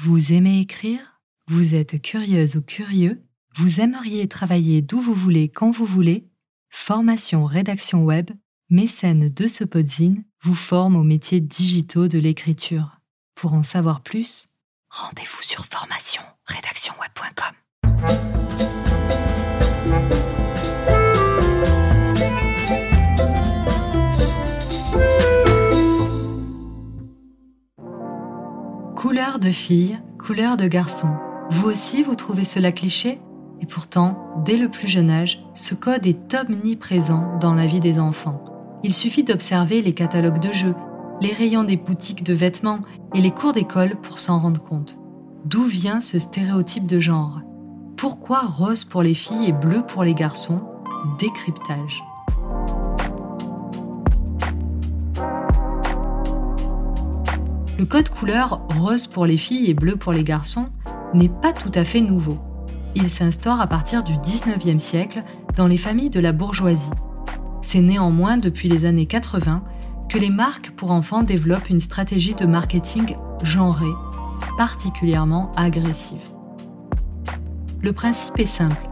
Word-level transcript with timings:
Vous 0.00 0.32
aimez 0.32 0.60
écrire? 0.60 1.20
Vous 1.48 1.74
êtes 1.74 2.00
curieuse 2.00 2.54
ou 2.54 2.62
curieux? 2.62 3.20
Vous 3.56 3.80
aimeriez 3.80 4.28
travailler 4.28 4.80
d'où 4.80 5.00
vous 5.00 5.12
voulez 5.12 5.48
quand 5.48 5.72
vous 5.72 5.86
voulez? 5.86 6.28
Formation 6.70 7.44
rédaction 7.44 8.04
web, 8.04 8.30
mécène 8.70 9.28
de 9.28 9.46
ce 9.48 9.64
podzine 9.64 10.22
vous 10.40 10.54
forme 10.54 10.94
aux 10.94 11.02
métiers 11.02 11.40
digitaux 11.40 12.06
de 12.06 12.20
l'écriture. 12.20 13.00
Pour 13.34 13.54
en 13.54 13.64
savoir 13.64 14.00
plus, 14.00 14.46
rendez-vous 14.88 15.42
sur 15.42 15.66
formation 15.66 16.22
Couleur 29.28 29.40
de 29.40 29.50
fille, 29.50 29.98
couleur 30.18 30.56
de 30.56 30.66
garçon. 30.66 31.08
Vous 31.50 31.68
aussi, 31.68 32.02
vous 32.02 32.14
trouvez 32.14 32.44
cela 32.44 32.72
cliché? 32.72 33.20
Et 33.60 33.66
pourtant, 33.66 34.30
dès 34.42 34.56
le 34.56 34.70
plus 34.70 34.88
jeune 34.88 35.10
âge, 35.10 35.44
ce 35.52 35.74
code 35.74 36.06
est 36.06 36.34
omniprésent 36.34 37.36
dans 37.38 37.52
la 37.54 37.66
vie 37.66 37.78
des 37.78 37.98
enfants. 37.98 38.42
Il 38.84 38.94
suffit 38.94 39.24
d'observer 39.24 39.82
les 39.82 39.92
catalogues 39.92 40.40
de 40.40 40.50
jeux, 40.50 40.74
les 41.20 41.34
rayons 41.34 41.64
des 41.64 41.76
boutiques 41.76 42.24
de 42.24 42.32
vêtements 42.32 42.80
et 43.14 43.20
les 43.20 43.30
cours 43.30 43.52
d'école 43.52 43.96
pour 44.00 44.18
s'en 44.18 44.38
rendre 44.38 44.62
compte. 44.62 44.96
D'où 45.44 45.64
vient 45.64 46.00
ce 46.00 46.18
stéréotype 46.18 46.86
de 46.86 46.98
genre? 46.98 47.42
Pourquoi 47.98 48.40
rose 48.40 48.84
pour 48.84 49.02
les 49.02 49.12
filles 49.12 49.46
et 49.46 49.52
bleu 49.52 49.82
pour 49.86 50.04
les 50.04 50.14
garçons? 50.14 50.62
Décryptage. 51.18 52.02
Le 57.78 57.84
code 57.84 58.08
couleur 58.08 58.66
rose 58.76 59.06
pour 59.06 59.24
les 59.24 59.36
filles 59.36 59.70
et 59.70 59.74
bleu 59.74 59.94
pour 59.94 60.12
les 60.12 60.24
garçons 60.24 60.68
n'est 61.14 61.28
pas 61.28 61.52
tout 61.52 61.70
à 61.76 61.84
fait 61.84 62.00
nouveau. 62.00 62.36
Il 62.96 63.08
s'instaure 63.08 63.60
à 63.60 63.68
partir 63.68 64.02
du 64.02 64.14
19e 64.14 64.80
siècle 64.80 65.22
dans 65.54 65.68
les 65.68 65.76
familles 65.76 66.10
de 66.10 66.18
la 66.18 66.32
bourgeoisie. 66.32 66.90
C'est 67.62 67.80
néanmoins 67.80 68.36
depuis 68.36 68.68
les 68.68 68.84
années 68.84 69.06
80 69.06 69.62
que 70.08 70.18
les 70.18 70.28
marques 70.28 70.70
pour 70.70 70.90
enfants 70.90 71.22
développent 71.22 71.70
une 71.70 71.78
stratégie 71.78 72.34
de 72.34 72.46
marketing 72.46 73.16
genrée, 73.44 73.86
particulièrement 74.56 75.52
agressive. 75.54 76.34
Le 77.80 77.92
principe 77.92 78.40
est 78.40 78.44
simple. 78.44 78.88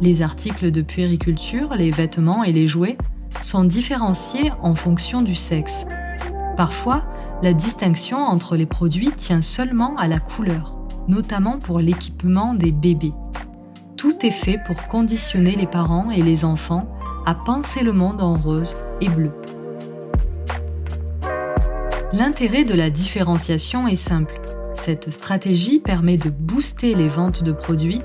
Les 0.00 0.22
articles 0.22 0.70
de 0.70 0.82
puériculture, 0.82 1.74
les 1.74 1.90
vêtements 1.90 2.44
et 2.44 2.52
les 2.52 2.68
jouets 2.68 2.96
sont 3.40 3.64
différenciés 3.64 4.52
en 4.62 4.76
fonction 4.76 5.20
du 5.20 5.34
sexe. 5.34 5.84
Parfois, 6.56 7.02
la 7.44 7.52
distinction 7.52 8.16
entre 8.16 8.56
les 8.56 8.64
produits 8.64 9.12
tient 9.18 9.42
seulement 9.42 9.94
à 9.98 10.08
la 10.08 10.18
couleur, 10.18 10.78
notamment 11.08 11.58
pour 11.58 11.78
l'équipement 11.78 12.54
des 12.54 12.72
bébés. 12.72 13.12
Tout 13.98 14.24
est 14.24 14.30
fait 14.30 14.58
pour 14.64 14.86
conditionner 14.86 15.54
les 15.54 15.66
parents 15.66 16.10
et 16.10 16.22
les 16.22 16.46
enfants 16.46 16.88
à 17.26 17.34
penser 17.34 17.82
le 17.82 17.92
monde 17.92 18.22
en 18.22 18.34
rose 18.34 18.76
et 19.02 19.10
bleu. 19.10 19.30
L'intérêt 22.14 22.64
de 22.64 22.72
la 22.72 22.88
différenciation 22.88 23.86
est 23.88 23.94
simple. 23.94 24.40
Cette 24.72 25.12
stratégie 25.12 25.80
permet 25.80 26.16
de 26.16 26.30
booster 26.30 26.94
les 26.94 27.08
ventes 27.08 27.44
de 27.44 27.52
produits, 27.52 28.00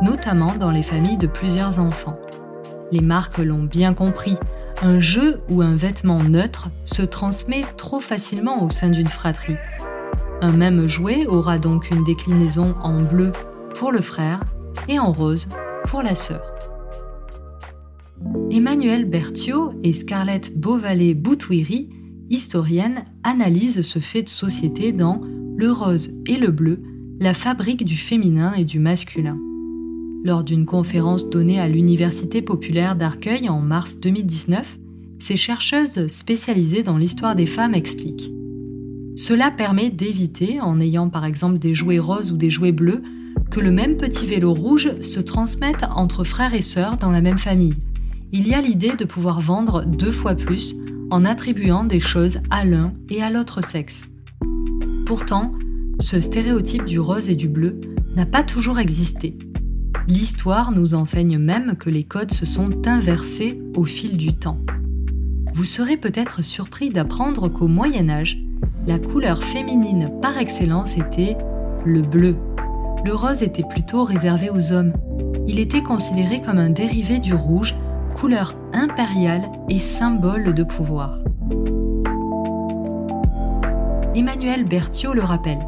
notamment 0.00 0.54
dans 0.54 0.70
les 0.70 0.84
familles 0.84 1.18
de 1.18 1.26
plusieurs 1.26 1.80
enfants. 1.80 2.20
Les 2.92 3.00
marques 3.00 3.38
l'ont 3.38 3.64
bien 3.64 3.94
compris, 3.94 4.36
un 4.82 5.00
jeu 5.00 5.40
ou 5.48 5.62
un 5.62 5.74
vêtement 5.74 6.22
neutre 6.22 6.68
se 6.84 7.02
transmet 7.02 7.64
trop 7.76 8.00
facilement 8.00 8.62
au 8.62 8.70
sein 8.70 8.90
d'une 8.90 9.08
fratrie. 9.08 9.56
Un 10.42 10.52
même 10.52 10.86
jouet 10.86 11.26
aura 11.26 11.58
donc 11.58 11.90
une 11.90 12.04
déclinaison 12.04 12.74
en 12.82 13.00
bleu 13.00 13.32
pour 13.74 13.90
le 13.90 14.00
frère 14.00 14.44
et 14.88 14.98
en 14.98 15.12
rose 15.12 15.48
pour 15.86 16.02
la 16.02 16.14
sœur. 16.14 16.42
Emmanuel 18.50 19.06
Berthiaud 19.06 19.72
et 19.82 19.92
Scarlett 19.92 20.58
Beauvalet-Boutouiri, 20.58 21.88
historiennes, 22.28 23.04
analysent 23.22 23.82
ce 23.82 23.98
fait 23.98 24.22
de 24.22 24.28
société 24.28 24.92
dans 24.92 25.20
Le 25.56 25.72
rose 25.72 26.10
et 26.26 26.36
le 26.36 26.50
bleu, 26.50 26.82
la 27.18 27.34
fabrique 27.34 27.84
du 27.84 27.96
féminin 27.96 28.52
et 28.54 28.64
du 28.64 28.78
masculin 28.78 29.38
lors 30.24 30.44
d'une 30.44 30.66
conférence 30.66 31.30
donnée 31.30 31.60
à 31.60 31.68
l'Université 31.68 32.42
populaire 32.42 32.96
d'Arcueil 32.96 33.48
en 33.48 33.60
mars 33.60 34.00
2019, 34.00 34.78
ces 35.18 35.36
chercheuses 35.36 36.08
spécialisées 36.08 36.82
dans 36.82 36.98
l'histoire 36.98 37.36
des 37.36 37.46
femmes 37.46 37.74
expliquent. 37.74 38.32
Cela 39.16 39.50
permet 39.50 39.90
d'éviter, 39.90 40.60
en 40.60 40.80
ayant 40.80 41.08
par 41.08 41.24
exemple 41.24 41.58
des 41.58 41.74
jouets 41.74 41.98
roses 41.98 42.30
ou 42.30 42.36
des 42.36 42.50
jouets 42.50 42.72
bleus, 42.72 43.02
que 43.50 43.60
le 43.60 43.70
même 43.70 43.96
petit 43.96 44.26
vélo 44.26 44.52
rouge 44.52 45.00
se 45.00 45.20
transmette 45.20 45.84
entre 45.94 46.24
frères 46.24 46.54
et 46.54 46.62
sœurs 46.62 46.96
dans 46.96 47.10
la 47.10 47.20
même 47.20 47.38
famille. 47.38 47.76
Il 48.32 48.46
y 48.48 48.54
a 48.54 48.60
l'idée 48.60 48.94
de 48.96 49.04
pouvoir 49.04 49.40
vendre 49.40 49.84
deux 49.86 50.10
fois 50.10 50.34
plus 50.34 50.76
en 51.10 51.24
attribuant 51.24 51.84
des 51.84 52.00
choses 52.00 52.38
à 52.50 52.64
l'un 52.64 52.92
et 53.08 53.22
à 53.22 53.30
l'autre 53.30 53.64
sexe. 53.64 54.04
Pourtant, 55.06 55.52
ce 56.00 56.20
stéréotype 56.20 56.84
du 56.84 56.98
rose 56.98 57.30
et 57.30 57.36
du 57.36 57.48
bleu 57.48 57.80
n'a 58.16 58.26
pas 58.26 58.42
toujours 58.42 58.78
existé. 58.78 59.38
L'histoire 60.08 60.70
nous 60.70 60.94
enseigne 60.94 61.36
même 61.36 61.74
que 61.74 61.90
les 61.90 62.04
codes 62.04 62.30
se 62.30 62.46
sont 62.46 62.86
inversés 62.86 63.60
au 63.74 63.84
fil 63.84 64.16
du 64.16 64.36
temps. 64.36 64.58
Vous 65.52 65.64
serez 65.64 65.96
peut-être 65.96 66.44
surpris 66.44 66.90
d'apprendre 66.90 67.48
qu'au 67.48 67.66
Moyen 67.66 68.08
Âge, 68.08 68.38
la 68.86 69.00
couleur 69.00 69.42
féminine 69.42 70.12
par 70.22 70.38
excellence 70.38 70.96
était 70.96 71.36
le 71.84 72.02
bleu. 72.02 72.36
Le 73.04 73.14
rose 73.14 73.42
était 73.42 73.64
plutôt 73.68 74.04
réservé 74.04 74.48
aux 74.48 74.72
hommes. 74.72 74.92
Il 75.48 75.58
était 75.58 75.82
considéré 75.82 76.40
comme 76.40 76.58
un 76.58 76.70
dérivé 76.70 77.18
du 77.18 77.34
rouge, 77.34 77.74
couleur 78.14 78.54
impériale 78.72 79.50
et 79.68 79.80
symbole 79.80 80.54
de 80.54 80.62
pouvoir. 80.62 81.18
Emmanuel 84.14 84.64
Berthiaud 84.64 85.14
le 85.14 85.24
rappelle. 85.24 85.66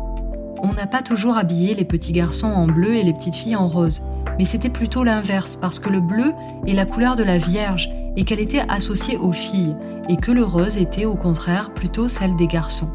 On 0.63 0.75
n'a 0.75 0.87
pas 0.87 1.03
toujours 1.03 1.37
habillé 1.37 1.75
les 1.75 1.85
petits 1.85 2.13
garçons 2.13 2.47
en 2.47 2.69
bleu 2.69 2.95
et 2.95 3.03
les 3.03 3.13
petites 3.13 3.35
filles 3.35 3.57
en 3.57 3.67
rose 3.67 4.03
mais 4.39 4.45
c'était 4.45 4.69
plutôt 4.69 5.05
l'inverse, 5.05 5.57
parce 5.57 5.79
que 5.79 5.91
le 5.91 6.01
bleu 6.01 6.33
est 6.67 6.75
la 6.75 6.87
couleur 6.87 7.17
de 7.17 7.25
la 7.25 7.39
Vierge 7.39 7.91
et 8.17 8.25
qu'elle 8.25 8.41
était 8.41 8.65
associée 8.69 9.17
aux 9.17 9.33
filles, 9.33 9.77
et 10.09 10.17
que 10.17 10.33
le 10.33 10.45
rose 10.45 10.79
était 10.79 11.05
au 11.05 11.15
contraire 11.15 11.73
plutôt 11.75 12.09
celle 12.09 12.35
des 12.37 12.47
garçons. 12.47 12.91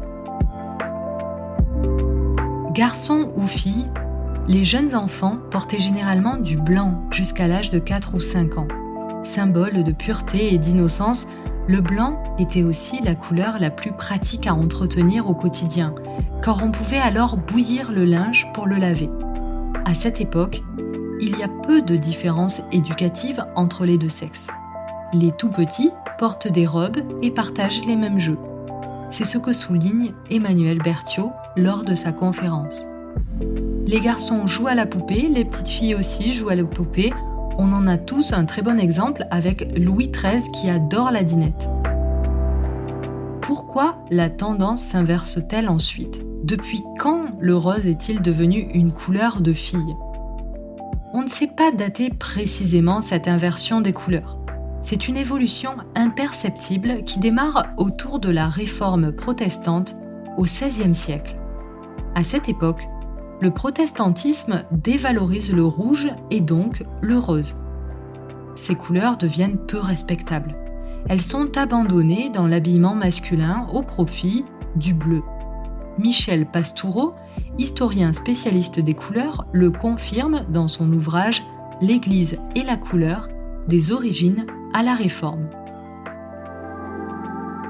Garçons 2.72 3.30
ou 3.36 3.46
filles, 3.46 3.86
les 4.48 4.64
jeunes 4.64 4.94
enfants 4.94 5.38
portaient 5.50 5.80
généralement 5.80 6.36
du 6.36 6.56
blanc 6.56 7.02
jusqu'à 7.10 7.46
l'âge 7.46 7.70
de 7.70 7.78
4 7.78 8.14
ou 8.14 8.20
5 8.20 8.58
ans. 8.58 8.68
Symbole 9.22 9.84
de 9.84 9.92
pureté 9.92 10.52
et 10.52 10.58
d'innocence, 10.58 11.28
le 11.66 11.80
blanc 11.80 12.22
était 12.38 12.62
aussi 12.62 13.00
la 13.02 13.14
couleur 13.14 13.58
la 13.58 13.70
plus 13.70 13.92
pratique 13.92 14.46
à 14.46 14.54
entretenir 14.54 15.30
au 15.30 15.34
quotidien, 15.34 15.94
car 16.42 16.62
on 16.62 16.70
pouvait 16.70 16.98
alors 16.98 17.36
bouillir 17.38 17.90
le 17.90 18.04
linge 18.04 18.46
pour 18.52 18.66
le 18.66 18.76
laver. 18.76 19.08
À 19.86 19.94
cette 19.94 20.20
époque, 20.20 20.62
il 21.20 21.38
y 21.38 21.42
a 21.42 21.48
peu 21.48 21.82
de 21.82 21.96
différences 21.96 22.62
éducatives 22.72 23.44
entre 23.54 23.84
les 23.84 23.98
deux 23.98 24.08
sexes. 24.08 24.48
Les 25.12 25.32
tout 25.32 25.50
petits 25.50 25.90
portent 26.18 26.48
des 26.48 26.66
robes 26.66 26.98
et 27.22 27.30
partagent 27.30 27.84
les 27.86 27.96
mêmes 27.96 28.18
jeux. 28.18 28.38
C'est 29.10 29.24
ce 29.24 29.38
que 29.38 29.52
souligne 29.52 30.12
Emmanuel 30.30 30.78
Berthiaud 30.78 31.32
lors 31.56 31.84
de 31.84 31.94
sa 31.94 32.12
conférence. 32.12 32.86
Les 33.86 34.00
garçons 34.00 34.46
jouent 34.46 34.66
à 34.66 34.74
la 34.74 34.86
poupée, 34.86 35.28
les 35.28 35.44
petites 35.44 35.68
filles 35.68 35.94
aussi 35.94 36.32
jouent 36.32 36.48
à 36.48 36.54
la 36.54 36.64
poupée. 36.64 37.12
On 37.58 37.72
en 37.72 37.86
a 37.86 37.96
tous 37.96 38.32
un 38.32 38.44
très 38.44 38.62
bon 38.62 38.80
exemple 38.80 39.26
avec 39.30 39.78
Louis 39.78 40.10
XIII 40.10 40.50
qui 40.50 40.68
adore 40.68 41.12
la 41.12 41.22
dinette. 41.22 41.68
Pourquoi 43.40 43.98
la 44.10 44.30
tendance 44.30 44.82
s'inverse-t-elle 44.82 45.68
ensuite? 45.68 46.22
Depuis 46.42 46.82
quand 46.98 47.26
le 47.40 47.56
rose 47.56 47.86
est-il 47.86 48.20
devenu 48.20 48.68
une 48.74 48.92
couleur 48.92 49.40
de 49.40 49.52
fille? 49.52 49.94
On 51.14 51.22
ne 51.22 51.28
sait 51.28 51.46
pas 51.46 51.70
dater 51.70 52.10
précisément 52.10 53.00
cette 53.00 53.28
inversion 53.28 53.80
des 53.80 53.92
couleurs. 53.92 54.36
C'est 54.82 55.06
une 55.06 55.16
évolution 55.16 55.76
imperceptible 55.94 57.04
qui 57.04 57.20
démarre 57.20 57.66
autour 57.76 58.18
de 58.18 58.30
la 58.30 58.48
réforme 58.48 59.12
protestante 59.12 59.96
au 60.36 60.42
XVIe 60.42 60.92
siècle. 60.92 61.36
À 62.16 62.24
cette 62.24 62.48
époque, 62.48 62.88
le 63.40 63.52
protestantisme 63.52 64.64
dévalorise 64.72 65.52
le 65.52 65.64
rouge 65.64 66.08
et 66.32 66.40
donc 66.40 66.84
le 67.00 67.16
rose. 67.16 67.54
Ces 68.56 68.74
couleurs 68.74 69.16
deviennent 69.16 69.58
peu 69.58 69.78
respectables. 69.78 70.56
Elles 71.08 71.22
sont 71.22 71.56
abandonnées 71.56 72.30
dans 72.34 72.48
l'habillement 72.48 72.96
masculin 72.96 73.68
au 73.72 73.82
profit 73.82 74.44
du 74.74 74.94
bleu. 74.94 75.22
Michel 75.98 76.46
Pastoureau, 76.46 77.14
historien 77.58 78.12
spécialiste 78.12 78.80
des 78.80 78.94
couleurs, 78.94 79.46
le 79.52 79.70
confirme 79.70 80.44
dans 80.48 80.68
son 80.68 80.92
ouvrage 80.92 81.42
L'Église 81.80 82.38
et 82.54 82.62
la 82.62 82.76
couleur, 82.76 83.28
des 83.68 83.92
origines 83.92 84.46
à 84.72 84.82
la 84.82 84.94
Réforme. 84.94 85.48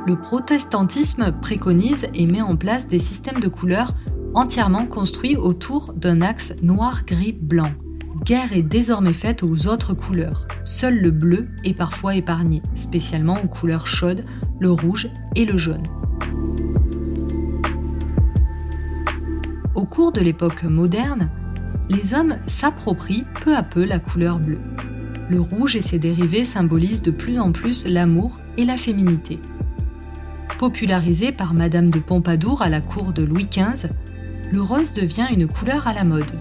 Le 0.07 0.17
protestantisme 0.17 1.33
préconise 1.41 2.09
et 2.15 2.27
met 2.27 2.43
en 2.43 2.57
place 2.57 2.89
des 2.89 2.99
systèmes 2.99 3.41
de 3.41 3.49
couleurs 3.49 3.95
entièrement 4.35 4.87
construit 4.87 5.37
autour 5.37 5.93
d'un 5.95 6.21
axe 6.21 6.55
noir-gris-blanc. 6.61 7.71
Guerre 8.25 8.53
est 8.53 8.63
désormais 8.63 9.13
faite 9.13 9.43
aux 9.43 9.67
autres 9.67 9.95
couleurs. 9.95 10.47
Seul 10.65 10.99
le 10.99 11.11
bleu 11.11 11.49
est 11.65 11.75
parfois 11.75 12.17
épargné, 12.17 12.63
spécialement 12.75 13.39
aux 13.43 13.49
couleurs 13.49 13.87
chaudes, 13.87 14.25
le 14.61 14.71
rouge 14.71 15.09
et 15.37 15.45
le 15.45 15.57
jaune. 15.57 15.87
Au 19.85 19.87
cours 19.87 20.13
de 20.13 20.23
l'époque 20.23 20.63
moderne, 20.63 21.29
les 21.91 22.15
hommes 22.15 22.39
s'approprient 22.47 23.27
peu 23.43 23.55
à 23.55 23.63
peu 23.63 23.85
la 23.85 23.99
couleur 23.99 24.39
bleue. 24.39 24.63
Le 25.29 25.39
rouge 25.39 25.77
et 25.77 25.83
ses 25.83 25.99
dérivés 25.99 26.45
symbolisent 26.45 27.03
de 27.03 27.11
plus 27.11 27.39
en 27.39 27.53
plus 27.53 27.87
l'amour 27.87 28.41
et 28.57 28.65
la 28.65 28.79
féminité. 28.79 29.39
Popularisé 30.59 31.33
par 31.33 31.53
Madame 31.53 31.91
de 31.91 31.99
Pompadour 31.99 32.63
à 32.63 32.71
la 32.71 32.81
cour 32.81 33.13
de 33.13 33.25
Louis 33.25 33.45
XV, 33.45 33.91
le 34.51 34.63
rose 34.63 34.95
devient 34.95 35.27
une 35.31 35.47
couleur 35.47 35.87
à 35.87 35.93
la 35.93 36.05
mode. 36.05 36.33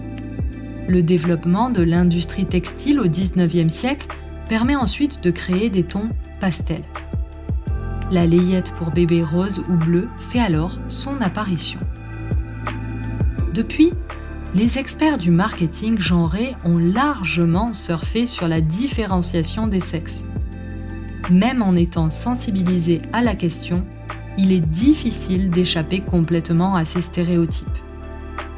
Le 0.88 1.02
développement 1.02 1.68
de 1.68 1.82
l'industrie 1.82 2.46
textile 2.46 2.98
au 2.98 3.06
XIXe 3.06 3.70
siècle 3.70 4.06
permet 4.48 4.74
ensuite 4.74 5.22
de 5.22 5.30
créer 5.30 5.68
des 5.68 5.82
tons 5.82 6.08
pastels. 6.40 6.84
La 8.10 8.26
layette 8.26 8.72
pour 8.78 8.90
bébé 8.90 9.22
rose 9.22 9.62
ou 9.68 9.76
bleu 9.76 10.08
fait 10.18 10.40
alors 10.40 10.78
son 10.88 11.20
apparition. 11.20 11.80
Depuis, 13.54 13.92
les 14.52 14.78
experts 14.78 15.16
du 15.16 15.30
marketing 15.30 15.96
genré 15.96 16.56
ont 16.64 16.76
largement 16.76 17.72
surfé 17.72 18.26
sur 18.26 18.48
la 18.48 18.60
différenciation 18.60 19.68
des 19.68 19.78
sexes. 19.78 20.24
Même 21.30 21.62
en 21.62 21.76
étant 21.76 22.10
sensibilisés 22.10 23.00
à 23.12 23.22
la 23.22 23.36
question, 23.36 23.86
il 24.38 24.50
est 24.50 24.58
difficile 24.58 25.50
d'échapper 25.50 26.00
complètement 26.00 26.74
à 26.74 26.84
ces 26.84 27.00
stéréotypes. 27.00 27.68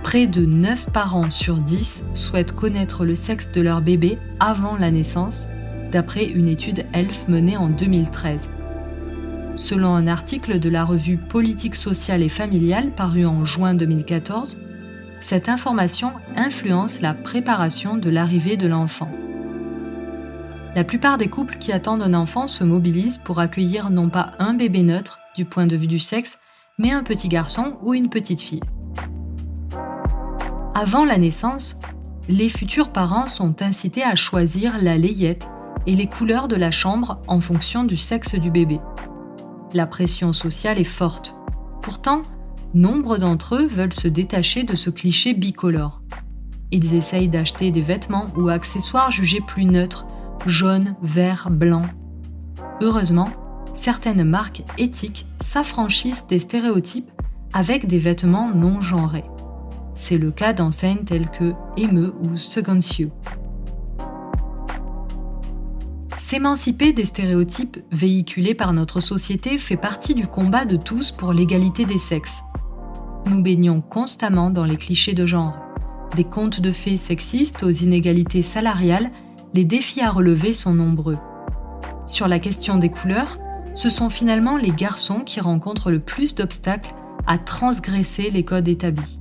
Près 0.02 0.26
de 0.26 0.46
9 0.46 0.88
parents 0.92 1.28
sur 1.28 1.58
10 1.58 2.04
souhaitent 2.14 2.52
connaître 2.52 3.04
le 3.04 3.14
sexe 3.14 3.52
de 3.52 3.60
leur 3.60 3.82
bébé 3.82 4.18
avant 4.40 4.78
la 4.78 4.90
naissance, 4.90 5.46
d'après 5.92 6.24
une 6.24 6.48
étude 6.48 6.86
ELF 6.94 7.28
menée 7.28 7.58
en 7.58 7.68
2013. 7.68 8.48
Selon 9.56 9.94
un 9.94 10.06
article 10.06 10.58
de 10.58 10.70
la 10.70 10.86
revue 10.86 11.18
Politique 11.18 11.74
sociale 11.74 12.22
et 12.22 12.30
familiale 12.30 12.92
paru 12.94 13.26
en 13.26 13.44
juin 13.44 13.74
2014, 13.74 14.56
cette 15.20 15.48
information 15.48 16.12
influence 16.36 17.00
la 17.00 17.14
préparation 17.14 17.96
de 17.96 18.10
l'arrivée 18.10 18.56
de 18.56 18.66
l'enfant. 18.66 19.10
La 20.74 20.84
plupart 20.84 21.16
des 21.16 21.28
couples 21.28 21.56
qui 21.56 21.72
attendent 21.72 22.02
un 22.02 22.14
enfant 22.14 22.48
se 22.48 22.62
mobilisent 22.62 23.16
pour 23.16 23.40
accueillir 23.40 23.90
non 23.90 24.10
pas 24.10 24.32
un 24.38 24.52
bébé 24.52 24.82
neutre 24.82 25.18
du 25.34 25.46
point 25.46 25.66
de 25.66 25.76
vue 25.76 25.86
du 25.86 25.98
sexe, 25.98 26.38
mais 26.78 26.92
un 26.92 27.02
petit 27.02 27.28
garçon 27.28 27.78
ou 27.82 27.94
une 27.94 28.10
petite 28.10 28.42
fille. 28.42 28.60
Avant 30.74 31.06
la 31.06 31.16
naissance, 31.16 31.80
les 32.28 32.50
futurs 32.50 32.90
parents 32.90 33.28
sont 33.28 33.62
incités 33.62 34.02
à 34.02 34.14
choisir 34.14 34.74
la 34.82 34.98
layette 34.98 35.48
et 35.86 35.94
les 35.94 36.06
couleurs 36.06 36.48
de 36.48 36.56
la 36.56 36.70
chambre 36.70 37.22
en 37.28 37.40
fonction 37.40 37.84
du 37.84 37.96
sexe 37.96 38.34
du 38.34 38.50
bébé. 38.50 38.80
La 39.72 39.86
pression 39.86 40.34
sociale 40.34 40.78
est 40.78 40.84
forte. 40.84 41.34
Pourtant, 41.80 42.22
nombre 42.76 43.16
d'entre 43.16 43.56
eux 43.56 43.66
veulent 43.66 43.94
se 43.94 44.06
détacher 44.06 44.62
de 44.62 44.74
ce 44.74 44.90
cliché 44.90 45.32
bicolore. 45.32 46.02
Ils 46.70 46.94
essayent 46.94 47.28
d'acheter 47.28 47.70
des 47.70 47.80
vêtements 47.80 48.26
ou 48.36 48.48
accessoires 48.48 49.10
jugés 49.10 49.40
plus 49.40 49.64
neutres, 49.64 50.06
jaune, 50.46 50.94
vert, 51.00 51.48
blanc. 51.50 51.86
Heureusement, 52.82 53.30
certaines 53.74 54.24
marques 54.24 54.62
éthiques 54.76 55.26
s'affranchissent 55.40 56.26
des 56.26 56.38
stéréotypes 56.38 57.10
avec 57.54 57.86
des 57.86 57.98
vêtements 57.98 58.50
non 58.54 58.82
genrés. 58.82 59.24
C'est 59.94 60.18
le 60.18 60.30
cas 60.30 60.52
d'enseignes 60.52 61.04
telles 61.04 61.30
que 61.30 61.54
Eme 61.78 62.12
ou 62.22 62.36
Segonsiu. 62.36 63.08
S'émanciper 66.18 66.92
des 66.92 67.06
stéréotypes 67.06 67.78
véhiculés 67.92 68.54
par 68.54 68.74
notre 68.74 69.00
société 69.00 69.56
fait 69.56 69.76
partie 69.76 70.14
du 70.14 70.26
combat 70.26 70.66
de 70.66 70.76
tous 70.76 71.12
pour 71.12 71.32
l'égalité 71.32 71.86
des 71.86 71.98
sexes. 71.98 72.42
Nous 73.26 73.42
baignons 73.42 73.80
constamment 73.80 74.50
dans 74.50 74.64
les 74.64 74.76
clichés 74.76 75.14
de 75.14 75.26
genre. 75.26 75.58
Des 76.14 76.22
contes 76.22 76.60
de 76.60 76.70
fées 76.70 76.96
sexistes 76.96 77.64
aux 77.64 77.70
inégalités 77.70 78.42
salariales, 78.42 79.10
les 79.52 79.64
défis 79.64 80.00
à 80.00 80.10
relever 80.10 80.52
sont 80.52 80.74
nombreux. 80.74 81.18
Sur 82.06 82.28
la 82.28 82.38
question 82.38 82.78
des 82.78 82.88
couleurs, 82.88 83.38
ce 83.74 83.88
sont 83.88 84.10
finalement 84.10 84.56
les 84.56 84.70
garçons 84.70 85.20
qui 85.20 85.40
rencontrent 85.40 85.90
le 85.90 85.98
plus 85.98 86.36
d'obstacles 86.36 86.94
à 87.26 87.36
transgresser 87.36 88.30
les 88.30 88.44
codes 88.44 88.68
établis. 88.68 89.18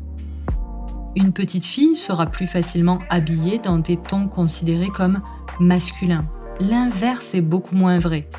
Une 1.16 1.34
petite 1.34 1.66
fille 1.66 1.96
sera 1.96 2.28
plus 2.28 2.48
facilement 2.48 3.00
habillée 3.10 3.58
dans 3.58 3.80
des 3.80 3.98
tons 3.98 4.28
considérés 4.28 4.90
comme 4.90 5.22
masculins. 5.60 6.26
L'inverse 6.60 7.34
est 7.34 7.42
beaucoup 7.42 7.76
moins 7.76 7.98
vrai. 7.98 8.30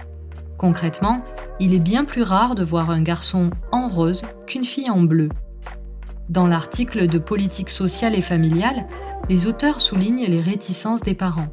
Concrètement, 0.58 1.22
il 1.58 1.74
est 1.74 1.80
bien 1.80 2.04
plus 2.04 2.22
rare 2.22 2.54
de 2.54 2.62
voir 2.62 2.90
un 2.90 3.02
garçon 3.02 3.50
en 3.72 3.88
rose 3.88 4.22
qu'une 4.46 4.64
fille 4.64 4.90
en 4.90 5.02
bleu. 5.02 5.28
Dans 6.28 6.48
l'article 6.48 7.06
de 7.06 7.18
Politique 7.18 7.70
sociale 7.70 8.16
et 8.16 8.20
familiale, 8.20 8.86
les 9.28 9.46
auteurs 9.46 9.80
soulignent 9.80 10.26
les 10.26 10.40
réticences 10.40 11.02
des 11.02 11.14
parents. 11.14 11.48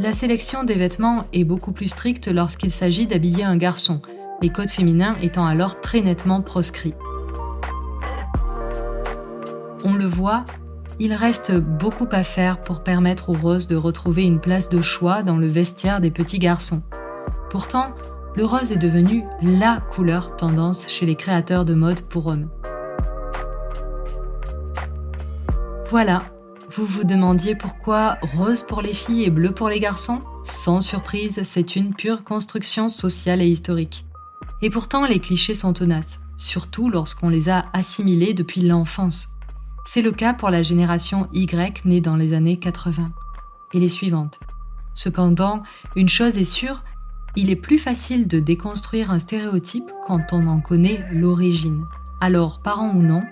La 0.00 0.12
sélection 0.12 0.64
des 0.64 0.74
vêtements 0.74 1.22
est 1.32 1.44
beaucoup 1.44 1.70
plus 1.70 1.86
stricte 1.86 2.26
lorsqu'il 2.26 2.70
s'agit 2.70 3.06
d'habiller 3.06 3.44
un 3.44 3.56
garçon, 3.56 4.02
les 4.42 4.50
codes 4.50 4.70
féminins 4.70 5.16
étant 5.22 5.46
alors 5.46 5.80
très 5.80 6.00
nettement 6.00 6.42
proscrits. 6.42 6.94
On 9.84 9.94
le 9.94 10.06
voit, 10.06 10.44
il 10.98 11.12
reste 11.12 11.52
beaucoup 11.52 12.08
à 12.10 12.24
faire 12.24 12.62
pour 12.62 12.82
permettre 12.82 13.30
aux 13.30 13.38
roses 13.38 13.68
de 13.68 13.76
retrouver 13.76 14.24
une 14.24 14.40
place 14.40 14.68
de 14.68 14.80
choix 14.80 15.22
dans 15.22 15.36
le 15.36 15.46
vestiaire 15.46 16.00
des 16.00 16.10
petits 16.10 16.40
garçons. 16.40 16.82
Pourtant, 17.48 17.90
le 18.34 18.44
rose 18.44 18.72
est 18.72 18.76
devenu 18.76 19.22
LA 19.40 19.80
couleur 19.90 20.34
tendance 20.34 20.88
chez 20.88 21.06
les 21.06 21.14
créateurs 21.14 21.64
de 21.64 21.74
mode 21.74 22.00
pour 22.00 22.26
hommes. 22.26 22.48
Voilà, 25.96 26.24
vous 26.74 26.86
vous 26.86 27.04
demandiez 27.04 27.54
pourquoi 27.54 28.18
rose 28.20 28.62
pour 28.62 28.82
les 28.82 28.92
filles 28.92 29.22
et 29.22 29.30
bleu 29.30 29.52
pour 29.52 29.68
les 29.68 29.78
garçons? 29.78 30.22
Sans 30.42 30.80
surprise, 30.80 31.42
c'est 31.44 31.76
une 31.76 31.94
pure 31.94 32.24
construction 32.24 32.88
sociale 32.88 33.40
et 33.40 33.46
historique. 33.46 34.04
Et 34.60 34.70
pourtant, 34.70 35.06
les 35.06 35.20
clichés 35.20 35.54
sont 35.54 35.72
tenaces, 35.72 36.18
surtout 36.36 36.90
lorsqu'on 36.90 37.28
les 37.28 37.48
a 37.48 37.66
assimilés 37.72 38.34
depuis 38.34 38.60
l'enfance. 38.62 39.28
C'est 39.84 40.02
le 40.02 40.10
cas 40.10 40.34
pour 40.34 40.50
la 40.50 40.62
génération 40.62 41.28
Y 41.32 41.84
née 41.84 42.00
dans 42.00 42.16
les 42.16 42.32
années 42.32 42.58
80 42.58 43.12
et 43.72 43.78
les 43.78 43.88
suivantes. 43.88 44.40
Cependant, 44.94 45.62
une 45.94 46.08
chose 46.08 46.38
est 46.38 46.42
sûre, 46.42 46.82
il 47.36 47.50
est 47.50 47.54
plus 47.54 47.78
facile 47.78 48.26
de 48.26 48.40
déconstruire 48.40 49.12
un 49.12 49.20
stéréotype 49.20 49.92
quand 50.08 50.32
on 50.32 50.48
en 50.48 50.58
connaît 50.58 51.06
l'origine. 51.12 51.84
Alors, 52.20 52.62
parents 52.62 52.90
ou 52.90 53.00
non, 53.00 53.22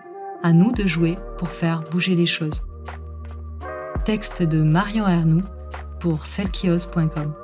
à 0.43 0.53
nous 0.53 0.73
de 0.73 0.87
jouer 0.87 1.19
pour 1.39 1.51
faire 1.51 1.83
bouger 1.91 2.15
les 2.15 2.27
choses 2.27 2.63
texte 4.05 4.43
de 4.43 4.63
Marion 4.63 5.07
Ernoux 5.07 5.45
pour 6.01 6.27
selkios.com. 6.27 7.42